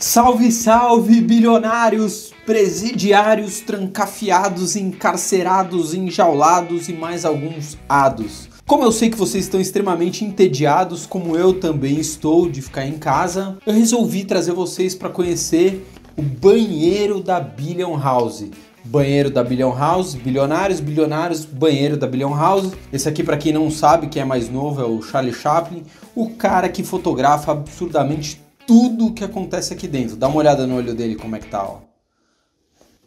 [0.00, 8.48] Salve, salve, bilionários, presidiários, trancafiados, encarcerados, enjaulados e mais alguns ados.
[8.64, 12.96] Como eu sei que vocês estão extremamente entediados, como eu também estou de ficar em
[12.96, 15.84] casa, eu resolvi trazer vocês para conhecer
[16.16, 18.44] o banheiro da Billion House.
[18.84, 22.70] Banheiro da Billion House, bilionários, bilionários, banheiro da Billion House.
[22.92, 25.82] Esse aqui, para quem não sabe, quem é mais novo, é o Charlie Chaplin,
[26.14, 30.14] o cara que fotografa absurdamente tudo o que acontece aqui dentro.
[30.14, 31.78] Dá uma olhada no olho dele como é que tá, ó.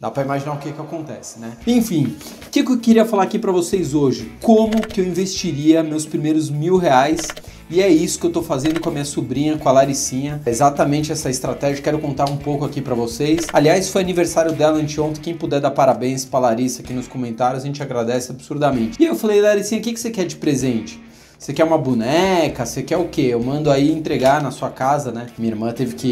[0.00, 1.56] Dá para imaginar o que que acontece, né?
[1.64, 4.32] Enfim, o que, que eu queria falar aqui para vocês hoje?
[4.42, 7.28] Como que eu investiria meus primeiros mil reais
[7.70, 10.42] e é isso que eu tô fazendo com a minha sobrinha, com a Laricinha.
[10.44, 13.46] Exatamente essa estratégia, quero contar um pouco aqui para vocês.
[13.52, 17.66] Aliás, foi aniversário dela anteontem, quem puder dar parabéns pra Larissa aqui nos comentários, a
[17.66, 19.00] gente agradece absurdamente.
[19.00, 21.00] E eu falei, Laricinha, o que, que você quer de presente?
[21.42, 22.64] Você quer uma boneca?
[22.64, 23.22] Você quer o quê?
[23.22, 25.26] Eu mando aí entregar na sua casa, né?
[25.36, 26.06] Minha irmã teve que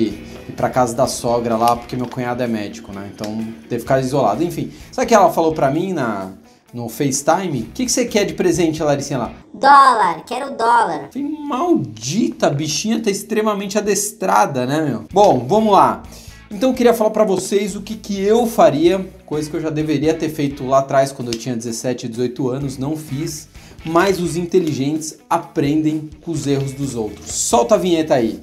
[0.48, 3.08] ir pra casa da sogra lá porque meu cunhado é médico, né?
[3.14, 4.42] Então teve que ficar isolado.
[4.42, 6.32] Enfim, sabe o que ela falou pra mim na,
[6.74, 7.60] no FaceTime?
[7.60, 9.32] O que, que você quer de presente, Laricinha lá?
[9.54, 11.10] Dólar, quero dólar.
[11.12, 15.04] Falei, maldita, bichinha tá extremamente adestrada, né, meu?
[15.12, 16.02] Bom, vamos lá.
[16.50, 19.70] Então eu queria falar para vocês o que, que eu faria, coisa que eu já
[19.70, 23.48] deveria ter feito lá atrás quando eu tinha 17, 18 anos, não fiz
[23.84, 27.30] mas os inteligentes aprendem com os erros dos outros.
[27.30, 28.40] Solta a vinheta aí.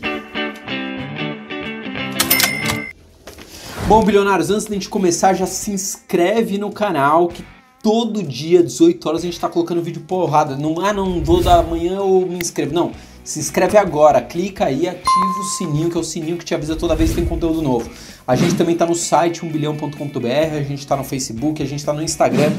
[3.88, 7.44] Bom, bilionários, antes da gente começar, já se inscreve no canal que
[7.82, 10.58] todo dia, 18 horas, a gente está colocando vídeo porrada.
[10.58, 12.74] Não, ah, não vou dar amanhã ou me inscrevo.
[12.74, 12.92] Não,
[13.24, 16.76] se inscreve agora, clica aí, ativa o sininho, que é o sininho que te avisa
[16.76, 17.90] toda vez que tem conteúdo novo.
[18.28, 21.94] A gente também está no site 1bilhão.com.br, a gente está no Facebook, a gente está
[21.94, 22.52] no Instagram.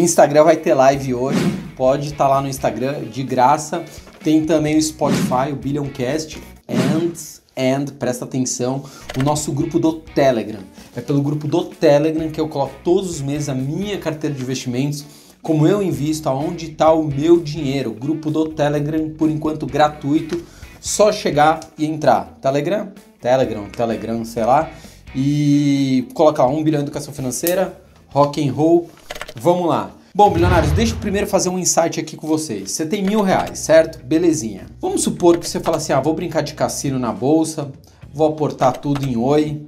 [0.00, 1.38] Instagram vai ter live hoje,
[1.76, 3.84] pode estar tá lá no Instagram de graça.
[4.24, 7.12] Tem também o Spotify, o Billioncast, and,
[7.54, 8.84] and, presta atenção,
[9.18, 10.60] o nosso grupo do Telegram.
[10.96, 14.42] É pelo grupo do Telegram que eu coloco todos os meses a minha carteira de
[14.42, 15.04] investimentos,
[15.42, 17.92] como eu invisto, aonde está o meu dinheiro.
[17.92, 20.42] Grupo do Telegram, por enquanto gratuito,
[20.80, 22.38] só chegar e entrar.
[22.40, 22.88] Telegram?
[23.20, 24.70] Telegram, Telegram, sei lá.
[25.14, 27.78] E colocar 1 bilhão de educação financeira,
[28.08, 28.88] rock and roll
[29.36, 29.90] Vamos lá.
[30.14, 32.70] Bom, bilionários, deixa eu primeiro fazer um insight aqui com vocês.
[32.70, 34.04] Você tem mil reais, certo?
[34.04, 34.66] Belezinha.
[34.80, 37.72] Vamos supor que você fala assim: ah, vou brincar de cassino na bolsa,
[38.12, 39.62] vou aportar tudo em Oi,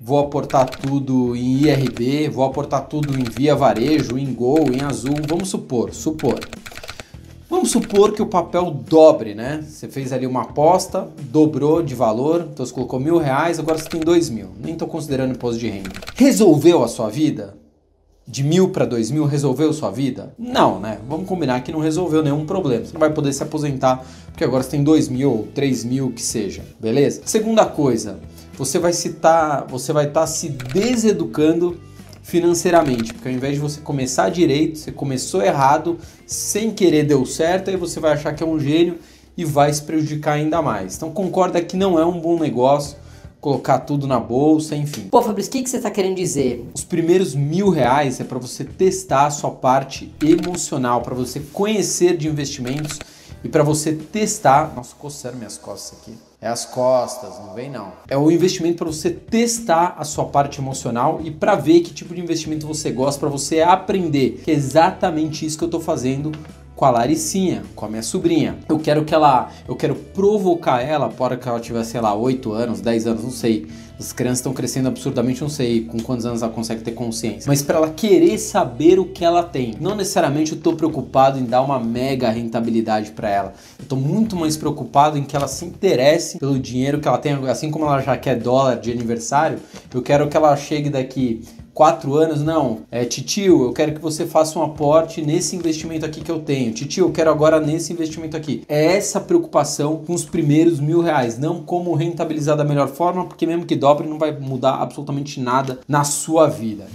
[0.00, 5.16] vou aportar tudo em IRB, vou aportar tudo em Via Varejo, em Gol, em Azul.
[5.28, 6.40] Vamos supor, supor.
[7.50, 9.62] Vamos supor que o papel dobre, né?
[9.68, 13.88] Você fez ali uma aposta, dobrou de valor, então você colocou mil reais, agora você
[13.88, 14.50] tem dois mil.
[14.58, 15.90] Nem estou considerando imposto de renda.
[16.14, 17.58] Resolveu a sua vida?
[18.30, 20.32] De mil para dois mil resolveu sua vida?
[20.38, 20.98] Não, né?
[21.08, 22.84] Vamos combinar que não resolveu nenhum problema.
[22.84, 26.12] Você não vai poder se aposentar porque agora você tem dois mil ou três mil
[26.12, 27.22] que seja, beleza?
[27.24, 28.20] Segunda coisa,
[28.56, 31.76] você vai citar, você vai estar tá se deseducando
[32.22, 37.70] financeiramente, porque ao invés de você começar direito, você começou errado, sem querer deu certo,
[37.70, 38.98] aí você vai achar que é um gênio
[39.36, 40.96] e vai se prejudicar ainda mais.
[40.96, 42.96] Então concorda que não é um bom negócio
[43.40, 45.08] colocar tudo na bolsa, enfim.
[45.10, 46.68] Pô, Fabrício, o que, que você está querendo dizer?
[46.74, 52.16] Os primeiros mil reais é para você testar a sua parte emocional, para você conhecer
[52.16, 52.98] de investimentos
[53.42, 54.72] e para você testar.
[54.76, 56.12] Nossa, coçando minhas costas aqui.
[56.42, 57.92] É as costas, não vem não.
[58.08, 62.14] É o investimento para você testar a sua parte emocional e para ver que tipo
[62.14, 64.40] de investimento você gosta, para você aprender.
[64.42, 66.32] Que é exatamente isso que eu estou fazendo
[66.80, 68.56] com a Laricinha, com a minha sobrinha.
[68.66, 72.52] Eu quero que ela, eu quero provocar ela para que ela tiver, sei lá, 8
[72.52, 73.66] anos, 10 anos, não sei.
[73.98, 77.44] As crianças estão crescendo absurdamente, não sei com quantos anos ela consegue ter consciência.
[77.46, 79.74] Mas para ela querer saber o que ela tem.
[79.78, 83.52] Não necessariamente eu estou preocupado em dar uma mega rentabilidade para ela.
[83.78, 87.34] Eu estou muito mais preocupado em que ela se interesse pelo dinheiro que ela tem,
[87.50, 89.58] assim como ela já quer dólar de aniversário.
[89.92, 91.42] Eu quero que ela chegue daqui
[91.74, 92.80] quatro anos, não.
[92.90, 96.72] É, titio, eu quero que você faça um aporte nesse investimento aqui que eu tenho.
[96.72, 98.62] Titio, eu quero agora nesse investimento aqui.
[98.68, 103.46] É essa preocupação com os primeiros mil reais, não como rentabilizar da melhor forma, porque
[103.46, 106.86] mesmo que dobre não vai mudar absolutamente nada na sua vida.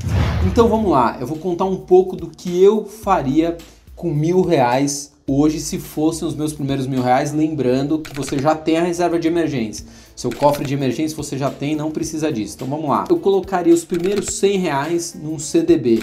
[0.45, 3.57] Então vamos lá, eu vou contar um pouco do que eu faria
[3.95, 8.55] com mil reais hoje se fossem os meus primeiros mil reais, lembrando que você já
[8.55, 9.85] tem a reserva de emergência.
[10.15, 12.55] Seu cofre de emergência você já tem, não precisa disso.
[12.55, 13.03] Então vamos lá.
[13.09, 15.99] Eu colocaria os primeiros 100 reais num CDB.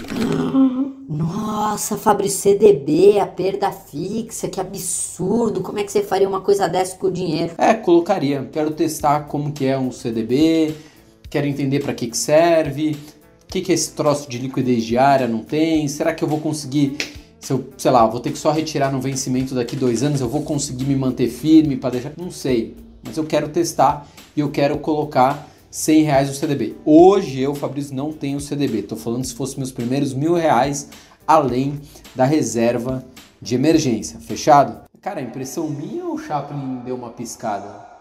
[1.09, 5.61] Nossa, Fabrício, CDB, a perda fixa, que absurdo.
[5.61, 7.53] Como é que você faria uma coisa dessa com o dinheiro?
[7.57, 8.47] É, colocaria.
[8.51, 10.75] Quero testar como que é um CDB,
[11.29, 12.91] quero entender para que, que serve,
[13.43, 16.97] o que, que esse troço de liquidez diária não tem, será que eu vou conseguir
[17.43, 20.29] se eu, sei lá, vou ter que só retirar no vencimento daqui dois anos, eu
[20.29, 22.13] vou conseguir me manter firme para deixar.
[22.17, 26.75] Não sei, mas eu quero testar e eu quero colocar 100 reais o CDB.
[26.85, 28.79] Hoje eu, Fabrício, não tenho CDB.
[28.79, 30.89] Estou falando se fosse meus primeiros mil reais
[31.27, 31.79] além
[32.15, 33.03] da reserva
[33.41, 34.19] de emergência.
[34.19, 34.83] Fechado?
[35.01, 37.91] Cara, impressão minha ou o Chaplin deu uma piscada?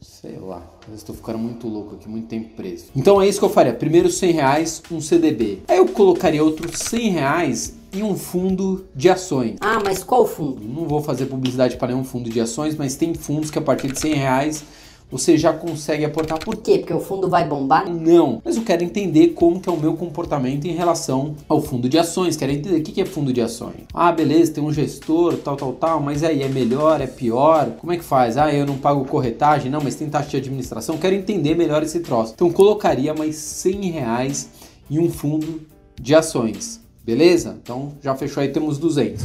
[0.00, 0.62] Sei lá,
[0.92, 2.86] estou ficando muito louco aqui, muito tempo preso.
[2.94, 3.72] Então é isso que eu faria.
[3.72, 5.62] Primeiro 100 reais, um CDB.
[5.68, 9.56] Aí eu colocaria outros 100 reais em um fundo de ações.
[9.60, 10.60] Ah, mas qual fundo?
[10.62, 13.92] Não vou fazer publicidade para nenhum fundo de ações, mas tem fundos que a partir
[13.92, 14.64] de 100 reais
[15.10, 16.38] você já consegue aportar.
[16.38, 16.78] Por quê?
[16.78, 17.88] Porque o fundo vai bombar?
[17.88, 21.88] Não, mas eu quero entender como que é o meu comportamento em relação ao fundo
[21.88, 22.36] de ações.
[22.36, 23.84] Quero entender o que é fundo de ações.
[23.94, 27.70] Ah, beleza, tem um gestor, tal, tal, tal, mas aí é melhor, é pior?
[27.78, 28.36] Como é que faz?
[28.36, 29.70] Ah, eu não pago corretagem?
[29.70, 30.98] Não, mas tem taxa de administração.
[30.98, 32.32] Quero entender melhor esse troço.
[32.34, 34.48] Então colocaria mais 100 reais
[34.90, 35.62] em um fundo
[36.00, 36.85] de ações.
[37.06, 37.56] Beleza?
[37.62, 39.24] Então já fechou aí, temos 200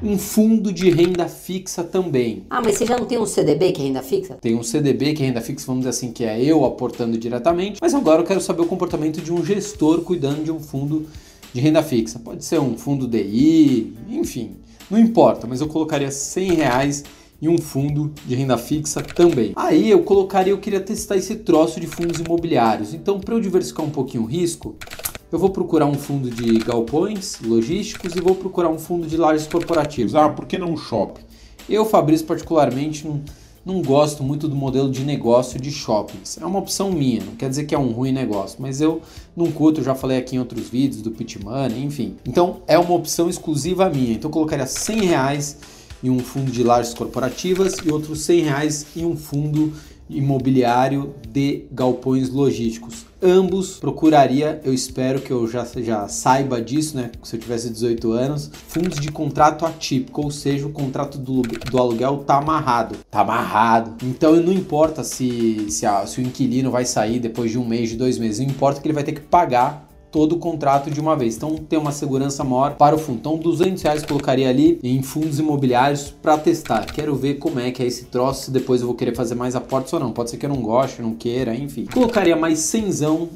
[0.00, 2.44] um fundo de renda fixa também.
[2.48, 4.34] Ah, mas você já não tem um CDB que é renda fixa?
[4.34, 7.80] Tem um CDB que é renda fixa, vamos dizer assim, que é eu aportando diretamente,
[7.80, 11.08] mas agora eu quero saber o comportamento de um gestor cuidando de um fundo
[11.52, 12.20] de renda fixa.
[12.20, 14.52] Pode ser um fundo DI, enfim,
[14.88, 17.04] não importa, mas eu colocaria 100 reais
[17.40, 19.52] em um fundo de renda fixa também.
[19.56, 22.94] Aí eu colocaria, eu queria testar esse troço de fundos imobiliários.
[22.94, 24.76] Então, para eu diversificar um pouquinho o risco,
[25.30, 29.46] eu vou procurar um fundo de galpões logísticos e vou procurar um fundo de lajes
[29.46, 30.14] corporativos.
[30.14, 31.22] Ah, por que não um shopping?
[31.68, 33.20] Eu, Fabrício, particularmente, não,
[33.64, 36.38] não gosto muito do modelo de negócio de shoppings.
[36.40, 39.02] É uma opção minha, não quer dizer que é um ruim negócio, mas eu
[39.36, 42.16] não curto, já falei aqui em outros vídeos do Pit Money, enfim.
[42.26, 44.14] Então é uma opção exclusiva minha.
[44.14, 45.58] Então eu colocaria 100 reais
[46.02, 49.74] em um fundo de lajes corporativas e outros 100 reais em um fundo
[50.08, 53.06] imobiliário de galpões logísticos.
[53.20, 57.10] Ambos procuraria, eu espero que eu já, já saiba disso, né?
[57.24, 61.78] Se eu tivesse 18 anos, fundos de contrato atípico, ou seja, o contrato do, do
[61.78, 62.96] aluguel tá amarrado.
[63.10, 63.96] Tá amarrado.
[64.06, 67.90] Então não importa se, se, a, se o inquilino vai sair depois de um mês,
[67.90, 71.00] de dois meses, não importa que ele vai ter que pagar todo o contrato de
[71.00, 71.36] uma vez.
[71.36, 73.18] Então tem uma segurança maior para o fundo.
[73.18, 76.86] Então 200 reais colocaria ali em fundos imobiliários para testar.
[76.86, 79.54] Quero ver como é que é esse troço, se depois eu vou querer fazer mais
[79.54, 80.12] aportes ou não.
[80.12, 81.86] Pode ser que eu não goste, não queira, enfim.
[81.86, 82.88] Colocaria mais 100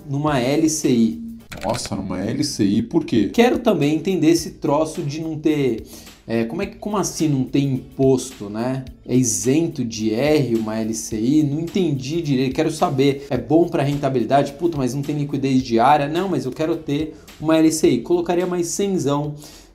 [0.09, 1.21] numa LCI.
[1.65, 3.31] Nossa, numa LCI, por quê?
[3.33, 5.85] Quero também entender esse troço de não ter
[6.27, 8.85] é, como, é, como assim não tem imposto, né?
[9.07, 11.43] É isento de R uma LCI?
[11.43, 13.27] Não entendi direito, quero saber.
[13.29, 14.53] É bom para rentabilidade?
[14.53, 16.07] Puta, mas não tem liquidez diária?
[16.07, 18.03] Não, mas eu quero ter uma LCI.
[18.03, 18.99] Colocaria mais 100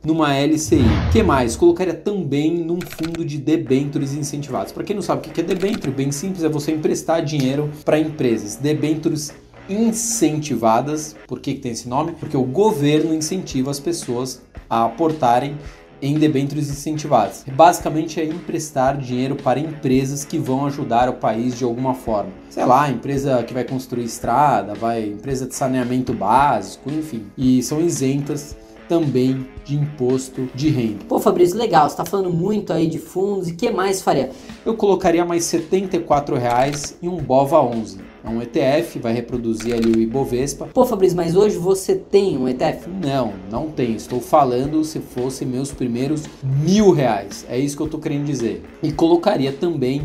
[0.03, 0.79] numa LCI.
[1.11, 1.57] que mais?
[1.57, 4.71] Colocaria também num fundo de debêntures incentivados.
[4.71, 8.00] Para quem não sabe o que é debênture, bem simples, é você emprestar dinheiro para
[8.00, 8.55] empresas.
[8.55, 9.33] Debêntures
[9.69, 11.13] incentivadas.
[11.27, 12.13] Por que, que tem esse nome?
[12.13, 15.57] Porque o governo incentiva as pessoas a aportarem
[16.01, 17.45] em debêntures incentivadas.
[17.53, 22.31] Basicamente é emprestar dinheiro para empresas que vão ajudar o país de alguma forma.
[22.49, 27.25] Sei lá, empresa que vai construir estrada, vai empresa de saneamento básico, enfim.
[27.38, 28.55] E são isentas
[28.88, 31.06] também de imposto de renda.
[31.07, 34.31] Pô, Fabrício, legal, você está falando muito aí de fundos e que mais faria?
[34.66, 37.98] Eu colocaria mais 74 reais em um BOVA 11.
[38.24, 40.68] É um ETF, vai reproduzir ali o Ibovespa.
[40.74, 42.89] Pô, Fabrício, mas hoje você tem um ETF?
[42.89, 43.95] Não, não tenho.
[43.95, 47.45] Estou falando se fosse meus primeiros mil reais.
[47.50, 48.63] É isso que eu estou querendo dizer.
[48.84, 50.04] E colocaria também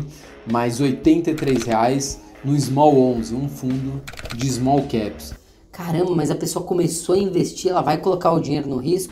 [0.49, 4.01] mais 83 reais no Small 11, um fundo
[4.35, 5.33] de small caps.
[5.73, 9.11] Caramba, mas a pessoa começou a investir, ela vai colocar o dinheiro no risco?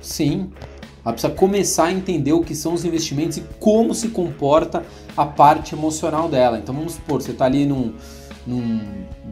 [0.00, 0.48] Sim.
[1.04, 4.84] Ela precisa começar a entender o que são os investimentos e como se comporta
[5.16, 6.58] a parte emocional dela.
[6.58, 7.92] Então vamos supor, você está ali num,
[8.46, 8.80] num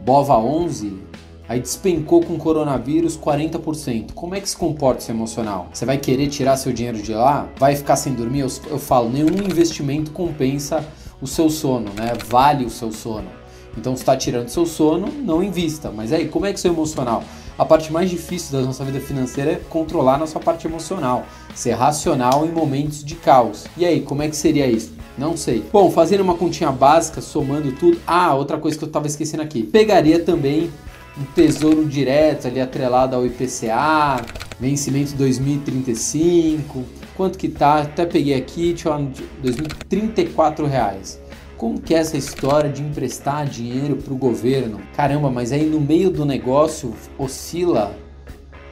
[0.03, 0.99] BOVA 11,
[1.47, 4.11] aí despencou com coronavírus 40%.
[4.13, 5.69] Como é que se comporta esse emocional?
[5.71, 7.47] Você vai querer tirar seu dinheiro de lá?
[7.57, 8.41] Vai ficar sem dormir?
[8.41, 10.83] Eu, eu falo, nenhum investimento compensa
[11.21, 12.13] o seu sono, né?
[12.27, 13.38] Vale o seu sono.
[13.77, 15.91] Então, está tirando seu sono, não invista.
[15.91, 17.23] Mas aí, como é que seu emocional?
[17.57, 21.73] A parte mais difícil da nossa vida financeira é controlar a nossa parte emocional, ser
[21.73, 23.65] racional em momentos de caos.
[23.75, 24.93] E aí, como é que seria isso?
[25.17, 25.65] Não sei.
[25.69, 27.99] Bom, fazendo uma continha básica, somando tudo.
[28.07, 29.63] Ah, outra coisa que eu estava esquecendo aqui.
[29.63, 30.71] Pegaria também
[31.19, 34.25] um tesouro direto ali atrelado ao IPCA,
[34.57, 36.85] vencimento 2035.
[37.17, 37.81] Quanto que tá?
[37.81, 38.95] Até peguei aqui, tinha
[39.41, 41.19] 2034 reais.
[41.59, 44.79] Como que é essa história de emprestar dinheiro para o governo?
[44.95, 47.93] Caramba, mas aí no meio do negócio oscila.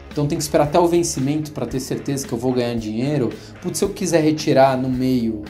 [0.10, 3.30] Então tem que esperar até o vencimento para ter certeza que eu vou ganhar dinheiro.
[3.62, 5.44] Putz, se eu quiser retirar no meio,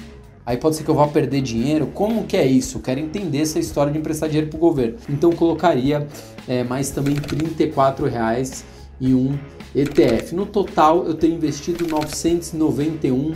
[0.43, 1.85] aí pode ser que eu vá perder dinheiro.
[1.93, 2.79] Como que é isso?
[2.79, 4.97] Eu quero entender essa história de emprestar dinheiro para o governo.
[5.07, 6.07] Então colocaria
[6.47, 8.65] é, mais também R$ reais
[8.99, 9.37] em um
[9.75, 10.33] ETF.
[10.33, 13.35] No total eu tenho investido 991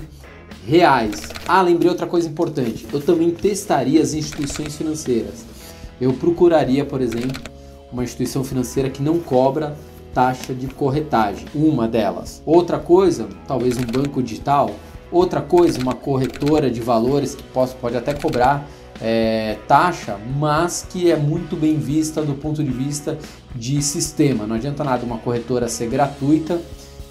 [0.68, 1.30] reais.
[1.48, 2.88] Ah, lembrei outra coisa importante.
[2.92, 5.46] Eu também testaria as instituições financeiras.
[6.00, 7.42] eu procuraria, por exemplo,
[7.92, 9.76] uma instituição financeira que não cobra
[10.14, 12.42] taxa de corretagem, uma delas.
[12.46, 14.72] Outra coisa, talvez um banco digital.
[15.12, 18.68] Outra coisa, uma corretora de valores que pode, pode até cobrar
[19.02, 23.18] é, taxa, mas que é muito bem vista do ponto de vista
[23.56, 24.48] de sistema.
[24.48, 26.62] Não adianta nada uma corretora ser gratuita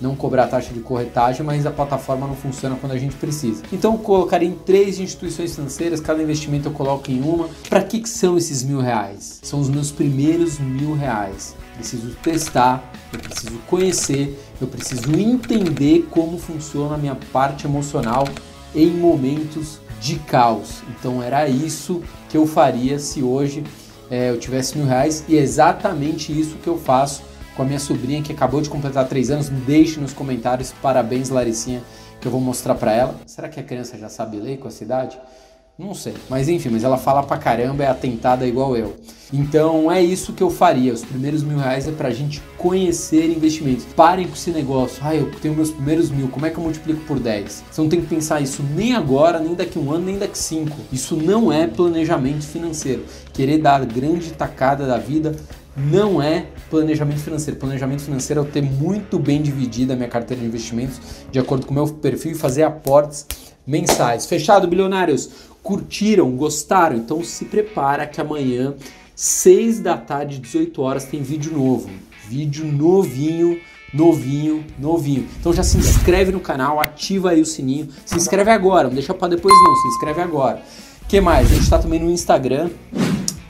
[0.00, 3.62] não cobrar taxa de corretagem, mas a plataforma não funciona quando a gente precisa.
[3.72, 7.48] Então eu colocaria em três instituições financeiras, cada investimento eu coloco em uma.
[7.68, 9.40] Para que, que são esses mil reais?
[9.42, 11.54] São os meus primeiros mil reais.
[11.74, 18.24] Preciso testar, eu preciso conhecer, eu preciso entender como funciona a minha parte emocional
[18.74, 20.82] em momentos de caos.
[20.88, 23.64] Então era isso que eu faria se hoje
[24.10, 27.22] é, eu tivesse mil reais e é exatamente isso que eu faço
[27.56, 29.48] com a minha sobrinha que acabou de completar 3 anos.
[29.48, 31.82] Deixe nos comentários parabéns, Laricinha,
[32.20, 33.14] que eu vou mostrar para ela.
[33.26, 35.18] Será que a criança já sabe ler com a cidade?
[35.80, 38.96] Não sei, mas enfim, mas ela fala pra caramba, é atentada igual eu.
[39.32, 40.92] Então é isso que eu faria.
[40.92, 43.86] Os primeiros mil reais é pra gente conhecer investimentos.
[43.96, 44.98] Parem com esse negócio.
[45.02, 47.64] Ah, eu tenho meus primeiros mil, como é que eu multiplico por 10?
[47.70, 50.76] Você não tem que pensar isso nem agora, nem daqui um ano, nem daqui cinco.
[50.92, 53.06] Isso não é planejamento financeiro.
[53.32, 55.34] Querer dar grande tacada da vida
[55.74, 57.58] não é planejamento financeiro.
[57.58, 61.00] Planejamento financeiro é eu ter muito bem dividida a minha carteira de investimentos
[61.30, 63.26] de acordo com o meu perfil e fazer aportes
[63.66, 64.26] mensais.
[64.26, 65.28] Fechado, bilionários?
[65.62, 66.30] Curtiram?
[66.30, 66.96] Gostaram?
[66.96, 68.74] Então se prepara que amanhã,
[69.14, 71.90] 6 da tarde, 18 horas, tem vídeo novo.
[72.28, 73.58] Vídeo novinho
[73.92, 75.26] novinho, novinho.
[75.38, 77.88] Então já se inscreve no canal, ativa aí o sininho.
[78.06, 80.62] Se inscreve agora, não deixa para depois não, se inscreve agora.
[81.08, 81.50] que mais?
[81.50, 82.70] A gente está também no Instagram,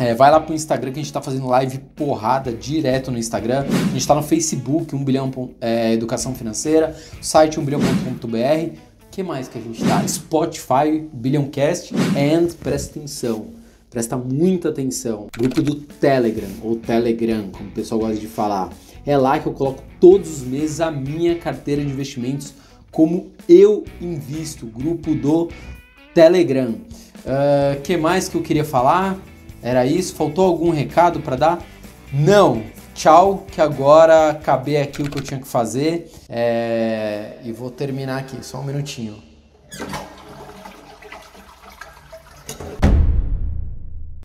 [0.01, 3.67] é, vai lá pro Instagram que a gente tá fazendo live porrada direto no Instagram.
[3.69, 5.31] A gente tá no Facebook, 1 bilhão
[5.61, 8.77] é, educação financeira, site 1bilhão.com.br.
[9.11, 10.03] que mais que a gente tá?
[10.09, 13.49] Spotify, Bilhãocast and presta atenção.
[13.91, 15.27] Presta muita atenção.
[15.37, 18.71] Grupo do Telegram, ou Telegram, como o pessoal gosta de falar.
[19.05, 22.55] É lá que eu coloco todos os meses a minha carteira de investimentos,
[22.91, 24.65] como eu invisto.
[24.65, 25.51] Grupo do
[26.15, 26.71] Telegram.
[26.71, 29.19] O uh, que mais que eu queria falar?
[29.63, 30.15] Era isso?
[30.15, 31.59] Faltou algum recado para dar?
[32.13, 32.63] Não.
[32.95, 37.37] Tchau, que agora acabei aqui o que eu tinha que fazer é...
[37.43, 39.17] e vou terminar aqui, só um minutinho.